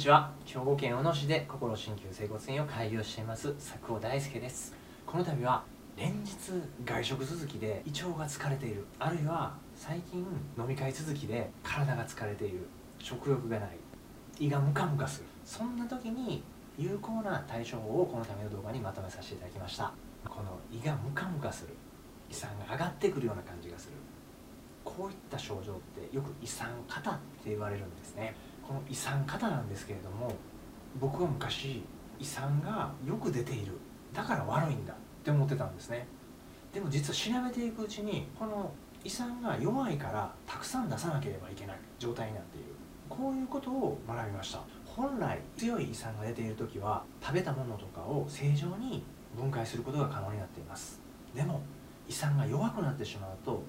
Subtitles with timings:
[0.00, 0.30] ちは。
[0.46, 3.52] 兵庫県小野市で心鍼灸整骨院を開業しています。
[3.52, 4.74] 佐久尾大輔です。
[5.04, 5.62] この度は
[5.94, 6.34] 連日
[6.86, 8.86] 外食続きで胃腸が疲れている。
[8.98, 10.20] あるいは最近
[10.56, 12.66] 飲み会続きで体が疲れている。
[12.98, 13.76] 食欲がない。
[14.38, 15.26] 胃がムカムカする。
[15.44, 16.42] そんな時に
[16.78, 19.92] 有効な対処法をこのための動画にまとめさせていただきました。
[20.26, 21.74] この胃がムカムカする。
[22.30, 23.92] 胃酸が上がってくるような感じがする。
[24.82, 27.14] こういった症状ってよく胃酸過多っ
[27.44, 28.34] て言われるんですね。
[28.70, 30.32] この胃酸過多なんですけれども
[31.00, 31.82] 僕は昔
[32.20, 33.72] 胃酸がよく出ている。
[34.14, 34.92] だから悪いんだ。
[34.92, 36.06] って思ってたんですね。
[36.72, 38.70] でも実は調べていくうちにこの
[39.02, 41.78] 胃酸が弱いからたくさん出さなければいけない。
[41.98, 42.66] 状態になっている。
[43.08, 44.60] こういうことを学びました。
[44.86, 49.02] 本来強い胃酸が出ている時は食べたものとかを正常に
[49.36, 51.00] 分解することが可能になっています。
[51.34, 51.60] でも
[52.08, 53.59] 胃酸が弱くなってしまうと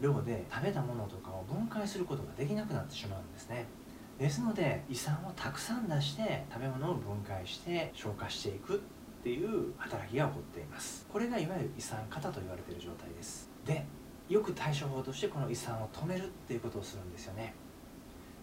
[0.00, 3.66] 量で食べたものとかを分解することができなくなってしまうんですね。
[4.18, 8.78] ですので胃酸をたくさん出して食べ物を分解して消化していくっ
[9.22, 11.06] ていう働きが起こっています。
[11.10, 13.50] これがいわゆる胃酸過多と言われている状態です。
[13.64, 13.84] で
[14.28, 17.54] よく対処法としてこの胃酸を止めるっていうことをするんですよね。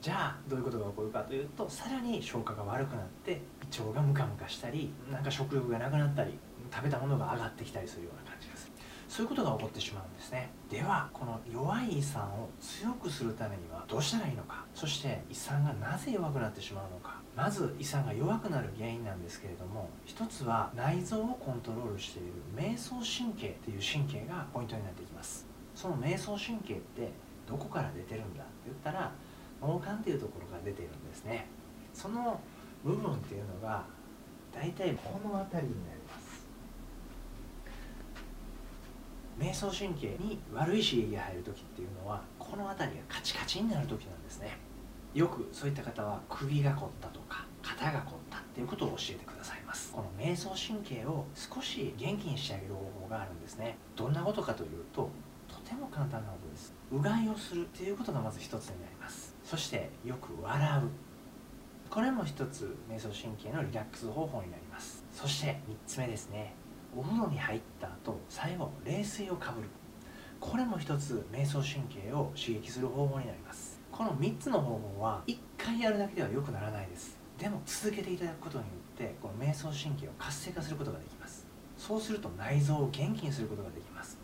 [0.00, 6.38] じゃあどういうことが起こるかというとさらに消化が悪くなって胃腸がムカムカしたりなんか食欲がなくなったり
[6.70, 8.66] 食べたものが上がってきたりするような感じがす。
[8.66, 8.73] る
[9.14, 10.50] そういうことが起こってしまうんですね。
[10.68, 14.64] ではこの弱い胃酸を強くするためにはどうしたらいいのか。
[14.74, 17.20] そして胃酸がなぜ弱くなってしまうのか。
[17.36, 25.46] まず胃酸が弱くなる原因なんですけれども一つは内臓をコントロールしている迷走神経っていう神経がポイントになってきます。
[25.76, 27.12] その迷走神経って
[27.46, 29.12] どこから出てるんだって言ったら
[29.62, 31.46] 脳幹っていうところから出ているんですね。
[31.92, 32.40] その
[32.82, 33.84] 部分っていうのが
[34.52, 36.23] 大体この辺りになります。
[39.36, 44.56] 迷走神経に悪い刺激が入る時っていうのはこの辺りがカチカチになる時なんですね。
[45.14, 49.92] よくそういった方は首が凝ったとか肩が凝ったっていうことを教えてくださいます。
[49.92, 53.76] この迷走神経を少し元気にしてあげる方法があるんですね。
[53.96, 55.10] どんなことかというと
[55.48, 56.74] とても簡単なことです。
[56.90, 59.34] うがいをするっていうことがまず一つになります。
[59.44, 60.88] そしてよく笑う。
[61.90, 65.04] これも一つ迷走神経のリラックス方法になります。
[65.12, 66.54] そして3つ目ですね。
[66.96, 69.68] お風呂に入った後最後冷水をかぶる。
[70.38, 73.80] これも一つ迷走神経を刺激する方法になります。
[73.90, 77.16] この3つの方法は1回やるだけでは良くならないです。
[77.38, 81.46] でも続けていただくことによってこの迷走神経を活性化することができます。
[81.76, 84.18] そうすると内臓を元気にすることができます。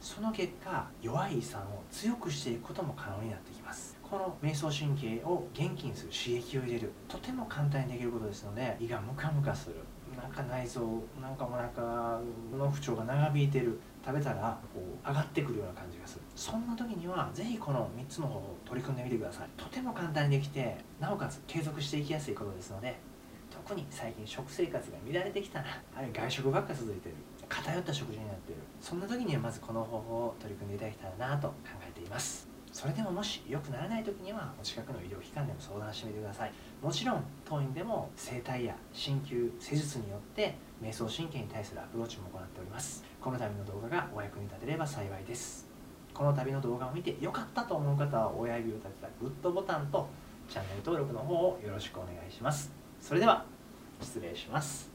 [0.00, 3.96] その結果弱い胃酸を強くしていくことも可能になってきます。
[4.02, 6.92] この迷走神経を元気にする刺激を入れる。
[7.08, 9.76] とても簡単にできることですので胃がムカムカする。
[10.30, 10.80] か内臓
[11.20, 12.20] なんかお腹
[12.56, 16.22] の不調が長引いてる食べたらこう上がってくるような感じがする。
[16.36, 19.48] そんな時には是非この3つの方法を取り組んでみてください。
[19.56, 22.96] とても簡単にできてなおかつ継続していきやすいことですので
[23.50, 27.14] 特に最近食生活が乱れてきたなあるいは外食ばっか続いてる
[27.48, 28.58] 偏った食事になってる。
[28.80, 31.54] そんな時にはまずこの方法を取り組んでいただけたらなと考
[31.88, 32.53] えています。
[32.74, 36.52] それでももし良くならない時にはお近くの医療機関でも相談してみてください。
[36.82, 43.04] もちろん当院でも整体や鍼灸施術によって瞑想神経に対するアプローチも行っております。
[43.20, 45.68] この度の動画がお役に立てれば幸いです。
[46.12, 50.08] この度の動画を見て良かったと思う方は親指を立てたグッドボタンと
[50.48, 52.72] チャンネル登録の方をよろしくお願いします。
[53.00, 53.44] それでは
[54.00, 54.93] 失礼します。